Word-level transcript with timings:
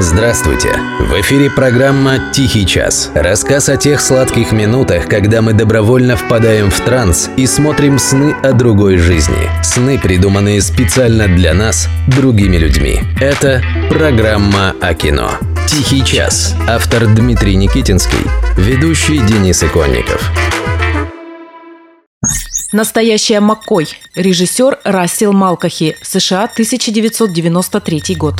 Здравствуйте! 0.00 0.78
В 1.00 1.20
эфире 1.22 1.50
программа 1.50 2.30
«Тихий 2.32 2.64
час». 2.64 3.10
Рассказ 3.16 3.68
о 3.68 3.76
тех 3.76 4.00
сладких 4.00 4.52
минутах, 4.52 5.08
когда 5.08 5.42
мы 5.42 5.54
добровольно 5.54 6.16
впадаем 6.16 6.70
в 6.70 6.80
транс 6.80 7.28
и 7.36 7.48
смотрим 7.48 7.98
сны 7.98 8.32
о 8.44 8.52
другой 8.52 8.98
жизни. 8.98 9.50
Сны, 9.64 9.98
придуманные 9.98 10.62
специально 10.62 11.26
для 11.26 11.52
нас, 11.52 11.88
другими 12.06 12.58
людьми. 12.58 13.00
Это 13.20 13.60
программа 13.90 14.72
о 14.80 14.94
кино. 14.94 15.32
«Тихий 15.66 16.04
час». 16.04 16.54
Автор 16.68 17.08
Дмитрий 17.08 17.56
Никитинский. 17.56 18.24
Ведущий 18.56 19.18
Денис 19.18 19.64
Иконников. 19.64 20.30
Настоящая 22.72 23.40
Маккой. 23.40 23.88
Режиссер 24.14 24.80
Рассел 24.84 25.32
Малкахи. 25.32 25.96
США, 26.02 26.44
1993 26.44 28.14
год. 28.14 28.34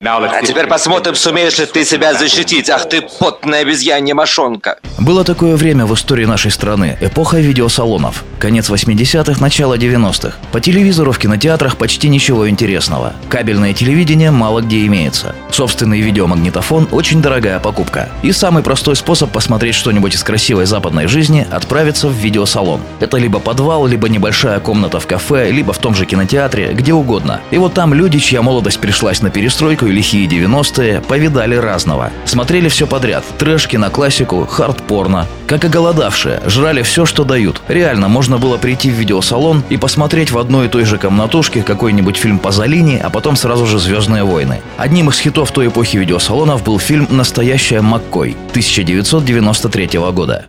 А 0.00 0.42
теперь 0.42 0.66
посмотрим, 0.68 1.14
сумеешь 1.16 1.58
ли 1.58 1.66
ты 1.66 1.84
себя 1.84 2.14
защитить. 2.14 2.70
Ах 2.70 2.88
ты, 2.88 3.02
потная 3.02 3.62
обезьянья 3.62 4.14
мошонка. 4.14 4.78
Было 4.98 5.24
такое 5.24 5.56
время 5.56 5.86
в 5.86 5.94
истории 5.94 6.24
нашей 6.24 6.50
страны. 6.52 6.96
Эпоха 7.00 7.38
видеосалонов. 7.38 8.24
Конец 8.38 8.70
80-х, 8.70 9.40
начало 9.40 9.76
90-х. 9.76 10.36
По 10.52 10.60
телевизору 10.60 11.10
в 11.10 11.18
кинотеатрах 11.18 11.76
почти 11.76 12.08
ничего 12.08 12.48
интересного. 12.48 13.12
Кабельное 13.28 13.74
телевидение 13.74 14.30
мало 14.30 14.60
где 14.60 14.86
имеется. 14.86 15.34
Собственный 15.50 16.00
видеомагнитофон– 16.00 16.88
очень 16.92 17.20
дорогая 17.20 17.58
покупка. 17.58 18.08
И 18.22 18.30
самый 18.30 18.62
простой 18.62 18.94
способ 18.94 19.32
посмотреть 19.32 19.74
что-нибудь 19.74 20.14
из 20.14 20.22
красивой 20.22 20.66
западной 20.66 21.08
жизни– 21.08 21.46
отправиться 21.50 22.06
в 22.08 22.12
видеосалон. 22.12 22.80
Это 23.00 23.16
либо 23.16 23.40
подвал, 23.40 23.58
либо 23.86 24.08
небольшая 24.08 24.60
комната 24.60 25.00
в 25.00 25.06
кафе, 25.06 25.50
либо 25.50 25.72
в 25.72 25.78
том 25.78 25.94
же 25.94 26.06
кинотеатре, 26.06 26.72
где 26.72 26.92
угодно. 26.92 27.40
И 27.50 27.58
вот 27.58 27.74
там 27.74 27.92
люди, 27.94 28.18
чья 28.18 28.42
молодость 28.42 28.80
пришлась 28.80 29.22
на 29.22 29.30
перестройку 29.30 29.86
и 29.86 29.92
лихие 29.92 30.26
90-е, 30.26 31.00
повидали 31.00 31.54
разного. 31.54 32.10
Смотрели 32.24 32.68
все 32.68 32.86
подряд. 32.86 33.24
Трэш, 33.38 33.68
киноклассику, 33.68 34.46
хард-порно. 34.46 35.26
Как 35.46 35.64
и 35.64 35.68
голодавшие, 35.68 36.40
жрали 36.46 36.82
все, 36.82 37.06
что 37.06 37.24
дают. 37.24 37.62
Реально, 37.68 38.08
можно 38.08 38.38
было 38.38 38.56
прийти 38.56 38.90
в 38.90 38.94
видеосалон 38.94 39.62
и 39.68 39.76
посмотреть 39.76 40.30
в 40.30 40.38
одной 40.38 40.66
и 40.66 40.68
той 40.68 40.84
же 40.84 40.98
комнатушке 40.98 41.62
какой-нибудь 41.62 42.16
фильм 42.16 42.38
по 42.38 42.50
Залини, 42.50 43.00
а 43.02 43.10
потом 43.10 43.36
сразу 43.36 43.66
же 43.66 43.78
«Звездные 43.78 44.24
войны». 44.24 44.60
Одним 44.76 45.10
из 45.10 45.18
хитов 45.18 45.50
той 45.52 45.68
эпохи 45.68 45.96
видеосалонов 45.96 46.62
был 46.64 46.78
фильм 46.78 47.06
«Настоящая 47.10 47.80
Маккой» 47.80 48.36
1993 48.50 49.98
года. 50.12 50.46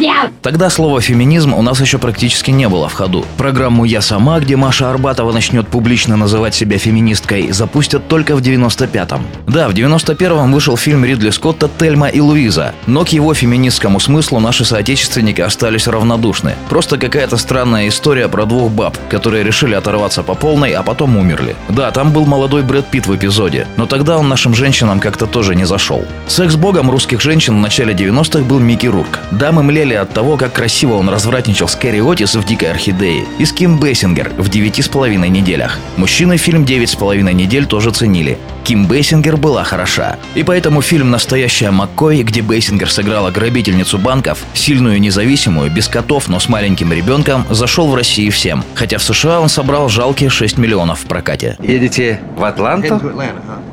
You! 0.00 0.30
Тогда 0.42 0.70
слово 0.70 1.00
«феминизм» 1.00 1.54
у 1.54 1.62
нас 1.62 1.80
еще 1.80 1.98
практически 1.98 2.50
не 2.50 2.68
было 2.68 2.88
в 2.88 2.94
ходу. 2.94 3.24
Программу 3.36 3.84
«Я 3.84 4.00
сама», 4.00 4.40
где 4.40 4.56
Маша 4.56 4.90
Арбатова 4.90 5.32
начнет 5.32 5.68
публично 5.68 6.16
называть 6.16 6.54
себя 6.54 6.78
феминисткой, 6.78 7.52
запустят 7.52 8.08
только 8.08 8.36
в 8.36 8.40
95-м. 8.40 9.22
Да, 9.46 9.68
в 9.68 9.72
91-м 9.72 10.52
вышел 10.52 10.76
фильм 10.76 11.04
Ридли 11.04 11.30
Скотта 11.30 11.68
«Тельма 11.78 12.08
и 12.08 12.20
Луиза», 12.20 12.74
но 12.86 13.04
к 13.04 13.08
его 13.08 13.34
феминистскому 13.34 14.00
смыслу 14.00 14.40
наши 14.40 14.64
соотечественники 14.64 15.40
остались 15.40 15.86
равнодушны. 15.86 16.54
Просто 16.68 16.98
какая-то 16.98 17.36
странная 17.36 17.88
история 17.88 18.28
про 18.28 18.46
двух 18.46 18.70
баб, 18.70 18.96
которые 19.10 19.44
решили 19.44 19.74
оторваться 19.74 20.22
по 20.22 20.34
полной, 20.34 20.72
а 20.72 20.82
потом 20.82 21.16
умерли. 21.16 21.56
Да, 21.68 21.90
там 21.90 22.12
был 22.12 22.26
молодой 22.26 22.62
Брэд 22.62 22.86
Питт 22.86 23.06
в 23.06 23.14
эпизоде, 23.14 23.66
но 23.76 23.86
тогда 23.86 24.18
он 24.18 24.28
нашим 24.28 24.54
женщинам 24.54 25.00
как-то 25.00 25.26
тоже 25.26 25.54
не 25.54 25.64
зашел. 25.64 26.04
Секс-богом 26.26 26.90
русских 26.90 27.20
женщин 27.20 27.56
в 27.56 27.60
начале 27.60 27.94
90-х 27.94 28.44
был 28.44 28.58
Микки 28.58 28.86
Рурк. 28.86 29.18
Дамы 29.30 29.62
млели 29.62 29.83
от 29.92 30.12
того, 30.14 30.38
как 30.38 30.54
красиво 30.54 30.94
он 30.94 31.10
развратничал 31.10 31.68
с 31.68 31.76
Кэрри 31.76 32.00
Отис 32.00 32.34
в 32.34 32.44
«Дикой 32.46 32.70
орхидее» 32.70 33.26
и 33.38 33.44
с 33.44 33.52
Ким 33.52 33.78
Бейсингер 33.78 34.30
в 34.38 34.48
«Девяти 34.48 34.80
с 34.80 34.88
половиной 34.88 35.28
неделях». 35.28 35.78
Мужчины 35.98 36.38
фильм 36.38 36.64
«Девять 36.64 36.88
с 36.90 36.94
половиной 36.94 37.34
недель» 37.34 37.66
тоже 37.66 37.90
ценили. 37.90 38.38
Ким 38.64 38.86
Бейсингер 38.86 39.36
была 39.36 39.62
хороша. 39.62 40.16
И 40.34 40.42
поэтому 40.42 40.80
фильм 40.80 41.10
«Настоящая 41.10 41.70
Маккой», 41.70 42.22
где 42.22 42.40
Бейсингер 42.40 42.90
сыграла 42.90 43.30
грабительницу 43.30 43.98
банков, 43.98 44.38
сильную 44.54 44.98
независимую, 45.00 45.70
без 45.70 45.86
котов, 45.86 46.28
но 46.28 46.40
с 46.40 46.48
маленьким 46.48 46.90
ребенком, 46.90 47.44
зашел 47.50 47.88
в 47.88 47.94
России 47.94 48.30
всем. 48.30 48.64
Хотя 48.74 48.96
в 48.96 49.02
США 49.02 49.40
он 49.40 49.50
собрал 49.50 49.90
жалкие 49.90 50.30
6 50.30 50.56
миллионов 50.56 51.00
в 51.00 51.06
прокате. 51.06 51.56
Едете 51.60 52.20
в 52.36 52.44
Атланту? 52.44 53.00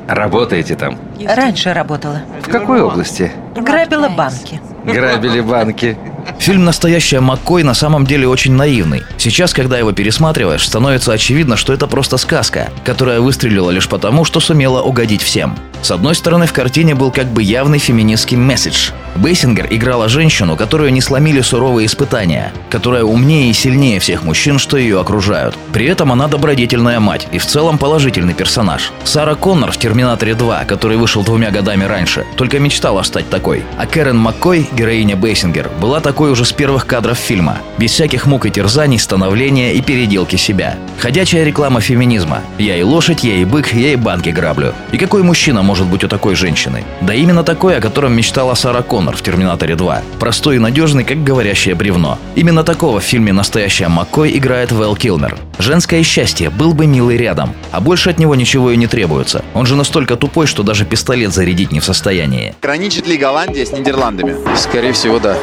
Работаете 0.08 0.74
там? 0.76 0.98
Раньше 1.24 1.72
работала. 1.72 2.22
В 2.42 2.50
какой 2.50 2.82
области? 2.82 3.32
Грабила 3.56 4.08
банки. 4.08 4.60
Грабили 4.84 5.40
банки. 5.40 5.96
Фильм 6.38 6.64
«Настоящая 6.64 7.20
Маккой» 7.20 7.62
на 7.62 7.74
самом 7.74 8.06
деле 8.06 8.26
очень 8.26 8.52
наивный. 8.52 9.02
Сейчас, 9.16 9.52
когда 9.52 9.78
его 9.78 9.92
пересматриваешь, 9.92 10.66
становится 10.66 11.12
очевидно, 11.12 11.56
что 11.56 11.72
это 11.72 11.86
просто 11.86 12.16
сказка, 12.16 12.70
которая 12.84 13.20
выстрелила 13.20 13.70
лишь 13.70 13.88
потому, 13.88 14.24
что 14.24 14.40
сумела 14.40 14.82
угодить 14.82 15.22
всем. 15.22 15.56
С 15.82 15.90
одной 15.90 16.14
стороны, 16.14 16.46
в 16.46 16.52
картине 16.52 16.94
был 16.94 17.10
как 17.10 17.26
бы 17.26 17.42
явный 17.42 17.78
феминистский 17.78 18.36
месседж. 18.36 18.90
Бейсингер 19.16 19.66
играла 19.68 20.08
женщину, 20.08 20.56
которую 20.56 20.92
не 20.92 21.00
сломили 21.00 21.40
суровые 21.40 21.86
испытания, 21.86 22.52
которая 22.70 23.02
умнее 23.02 23.50
и 23.50 23.52
сильнее 23.52 23.98
всех 23.98 24.22
мужчин, 24.22 24.58
что 24.58 24.76
ее 24.76 25.00
окружают. 25.00 25.56
При 25.72 25.86
этом 25.86 26.12
она 26.12 26.28
добродетельная 26.28 27.00
мать 27.00 27.26
и 27.32 27.38
в 27.38 27.46
целом 27.46 27.78
положительный 27.78 28.32
персонаж. 28.32 28.92
Сара 29.04 29.34
Коннор 29.34 29.72
в 29.72 29.76
«Терминаторе 29.76 30.32
2», 30.32 30.66
который 30.66 30.96
вышел 30.96 31.24
двумя 31.24 31.50
годами 31.50 31.84
раньше, 31.84 32.24
только 32.36 32.60
мечтала 32.60 33.02
стать 33.02 33.28
такой. 33.28 33.64
А 33.76 33.86
Кэрен 33.86 34.16
Маккой, 34.16 34.68
героиня 34.72 35.16
Бейсингер, 35.16 35.68
была 35.80 36.00
такой 36.00 36.11
уже 36.20 36.44
с 36.44 36.52
первых 36.52 36.86
кадров 36.86 37.16
фильма, 37.16 37.58
без 37.78 37.92
всяких 37.92 38.26
мук 38.26 38.46
и 38.46 38.50
терзаний, 38.50 38.98
становления 38.98 39.74
и 39.74 39.80
переделки 39.80 40.36
себя. 40.36 40.76
Ходячая 40.98 41.44
реклама 41.44 41.80
феминизма. 41.80 42.40
Я 42.58 42.76
и 42.76 42.82
лошадь, 42.82 43.24
я 43.24 43.36
и 43.36 43.44
бык, 43.44 43.72
я 43.72 43.92
и 43.92 43.96
банки 43.96 44.28
граблю. 44.28 44.74
И 44.92 44.98
какой 44.98 45.22
мужчина 45.22 45.62
может 45.62 45.86
быть 45.86 46.04
у 46.04 46.08
такой 46.08 46.34
женщины? 46.34 46.84
Да 47.00 47.14
именно 47.14 47.42
такой, 47.42 47.76
о 47.76 47.80
котором 47.80 48.14
мечтала 48.14 48.54
Сара 48.54 48.82
Коннор 48.82 49.16
в 49.16 49.22
«Терминаторе 49.22 49.74
2». 49.74 50.02
Простой 50.20 50.56
и 50.56 50.58
надежный, 50.58 51.04
как 51.04 51.24
говорящее 51.24 51.74
бревно. 51.74 52.18
Именно 52.34 52.62
такого 52.62 53.00
в 53.00 53.04
фильме 53.04 53.32
«Настоящая 53.32 53.88
Маккой» 53.88 54.36
играет 54.36 54.72
Вэл 54.72 54.96
Килмер. 54.96 55.36
Женское 55.58 56.02
счастье, 56.02 56.50
был 56.50 56.74
бы 56.74 56.86
милый 56.86 57.16
рядом. 57.16 57.54
А 57.70 57.80
больше 57.80 58.10
от 58.10 58.18
него 58.18 58.34
ничего 58.34 58.70
и 58.70 58.76
не 58.76 58.86
требуется. 58.86 59.44
Он 59.54 59.66
же 59.66 59.76
настолько 59.76 60.16
тупой, 60.16 60.46
что 60.46 60.62
даже 60.62 60.84
пистолет 60.84 61.32
зарядить 61.32 61.72
не 61.72 61.80
в 61.80 61.84
состоянии. 61.84 62.54
Граничит 62.60 63.06
ли 63.06 63.16
Голландия 63.16 63.64
с 63.64 63.72
Нидерландами? 63.72 64.36
Скорее 64.56 64.92
всего, 64.92 65.18
да. 65.18 65.36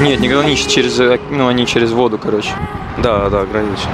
Нет, 0.00 0.20
не 0.20 0.28
граничит 0.28 0.68
через, 0.68 0.98
э, 1.00 1.18
ну, 1.30 1.48
они 1.48 1.66
через 1.66 1.92
воду, 1.92 2.18
короче. 2.18 2.50
Да, 2.98 3.28
да, 3.30 3.44
граничит. 3.44 3.88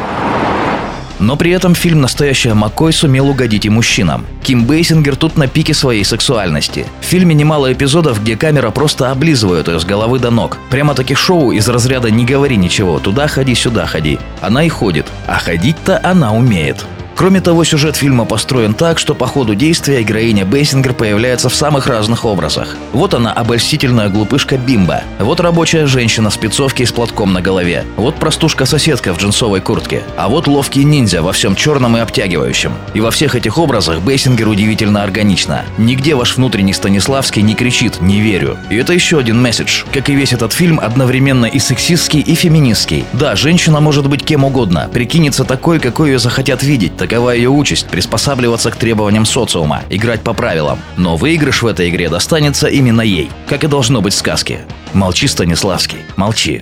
Но 1.22 1.36
при 1.36 1.52
этом 1.52 1.76
фильм 1.76 2.00
«Настоящая 2.00 2.52
Маккой» 2.54 2.92
сумел 2.92 3.28
угодить 3.28 3.64
и 3.64 3.70
мужчинам. 3.70 4.26
Ким 4.42 4.64
Бейсингер 4.64 5.14
тут 5.14 5.36
на 5.36 5.46
пике 5.46 5.72
своей 5.72 6.04
сексуальности. 6.04 6.84
В 7.00 7.04
фильме 7.04 7.32
немало 7.32 7.72
эпизодов, 7.72 8.20
где 8.20 8.36
камера 8.36 8.70
просто 8.70 9.12
облизывает 9.12 9.68
ее 9.68 9.78
с 9.78 9.84
головы 9.84 10.18
до 10.18 10.30
ног. 10.30 10.58
Прямо-таки 10.68 11.14
шоу 11.14 11.52
из 11.52 11.68
разряда 11.68 12.10
«не 12.10 12.24
говори 12.24 12.56
ничего, 12.56 12.98
туда 12.98 13.28
ходи, 13.28 13.54
сюда 13.54 13.86
ходи». 13.86 14.18
Она 14.40 14.64
и 14.64 14.68
ходит, 14.68 15.06
а 15.28 15.38
ходить-то 15.38 16.00
она 16.02 16.32
умеет. 16.32 16.84
Кроме 17.14 17.40
того, 17.40 17.64
сюжет 17.64 17.96
фильма 17.96 18.24
построен 18.24 18.74
так, 18.74 18.98
что 18.98 19.14
по 19.14 19.26
ходу 19.26 19.54
действия 19.54 20.02
героиня 20.02 20.44
Бейсингер 20.44 20.94
появляется 20.94 21.48
в 21.48 21.54
самых 21.54 21.86
разных 21.86 22.24
образах. 22.24 22.76
Вот 22.92 23.14
она 23.14 23.32
обольстительная 23.32 24.08
глупышка 24.08 24.56
бимбо. 24.56 25.02
Вот 25.18 25.40
рабочая 25.40 25.86
женщина 25.86 26.30
в 26.30 26.34
спецовке 26.34 26.86
с 26.86 26.92
платком 26.92 27.32
на 27.32 27.40
голове. 27.40 27.84
Вот 27.96 28.16
простушка-соседка 28.16 29.14
в 29.14 29.18
джинсовой 29.18 29.60
куртке. 29.60 30.02
А 30.16 30.28
вот 30.28 30.46
ловкий 30.46 30.84
ниндзя 30.84 31.22
во 31.22 31.32
всем 31.32 31.54
черном 31.54 31.96
и 31.96 32.00
обтягивающем. 32.00 32.72
И 32.94 33.00
во 33.00 33.10
всех 33.10 33.34
этих 33.34 33.58
образах 33.58 34.00
Бейсингер 34.00 34.48
удивительно 34.48 35.02
органична. 35.02 35.64
Нигде 35.78 36.14
ваш 36.14 36.36
внутренний 36.36 36.72
Станиславский 36.72 37.42
не 37.42 37.54
кричит 37.54 38.00
«не 38.00 38.20
верю». 38.20 38.56
И 38.70 38.76
это 38.76 38.92
еще 38.92 39.18
один 39.18 39.40
месседж. 39.40 39.84
Как 39.92 40.08
и 40.08 40.14
весь 40.14 40.32
этот 40.32 40.52
фильм, 40.52 40.80
одновременно 40.80 41.46
и 41.46 41.58
сексистский, 41.58 42.20
и 42.20 42.34
феминистский. 42.34 43.04
Да, 43.12 43.36
женщина 43.36 43.80
может 43.80 44.08
быть 44.08 44.24
кем 44.24 44.44
угодно, 44.44 44.88
прикинется 44.92 45.44
такой, 45.44 45.78
какой 45.78 46.10
ее 46.10 46.18
захотят 46.18 46.62
видеть, 46.62 46.96
Такова 47.02 47.30
ее 47.30 47.48
участь– 47.48 47.88
приспосабливаться 47.90 48.70
к 48.70 48.76
требованиям 48.76 49.24
социума, 49.24 49.82
играть 49.90 50.20
по 50.20 50.34
правилам. 50.34 50.78
Но 50.96 51.16
выигрыш 51.16 51.62
в 51.62 51.66
этой 51.66 51.90
игре 51.90 52.08
достанется 52.08 52.68
именно 52.68 53.00
ей, 53.00 53.28
как 53.48 53.64
и 53.64 53.66
должно 53.66 54.00
быть 54.00 54.12
в 54.12 54.18
сказке. 54.18 54.60
Молчи, 54.92 55.26
Станиславский, 55.26 55.98
молчи. 56.14 56.60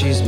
She's 0.00 0.27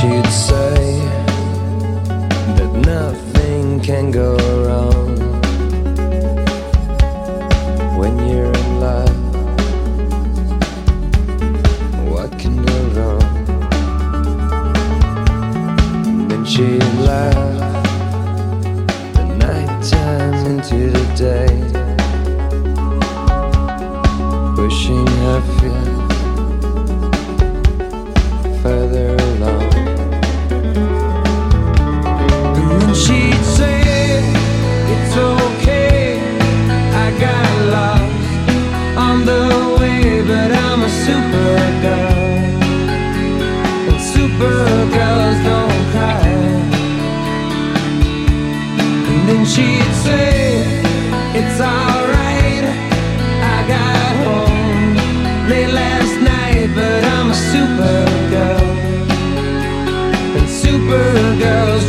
she'd 0.00 0.26
say 0.26 1.00
that 2.56 2.72
nothing 2.86 3.80
can 3.80 4.12
go 4.12 4.36
wrong. 4.64 4.87
Supergirls 44.28 45.38
don't 45.42 45.84
cry. 45.92 46.28
And 49.08 49.28
then 49.28 49.44
she'd 49.46 49.92
say, 50.04 50.82
It's 51.34 51.58
alright, 51.58 52.64
I 53.54 53.58
got 53.74 54.12
home 54.26 55.48
late 55.48 55.72
last 55.72 56.14
night, 56.20 56.68
but 56.74 57.00
I'm 57.14 57.30
a 57.30 57.38
supergirl. 57.50 58.68
And 60.36 60.46
supergirls 60.62 61.84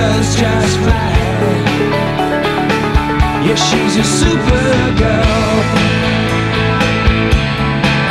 Does 0.00 0.34
just 0.34 0.76
fine. 0.78 1.64
Yeah, 3.46 3.58
she's 3.66 3.96
a 3.96 4.06
super 4.20 4.72
girl. 5.02 5.56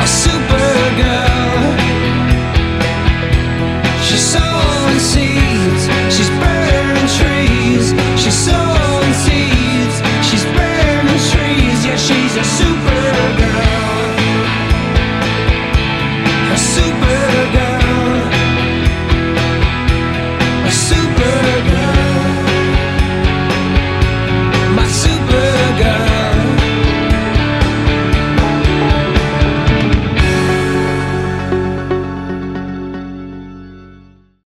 A 0.03 0.07
super 0.21 0.71
girl. 1.01 1.63
She's 4.05 4.25
so 4.35 4.45
unseen. 4.91 5.28